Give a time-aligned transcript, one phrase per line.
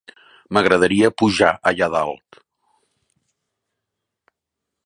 [0.57, 2.41] M'agradaria pujar allà dalt!